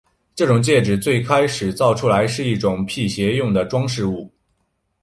[0.33, 4.33] 这种戒指最开始造出来时是一种辟邪用的装饰物。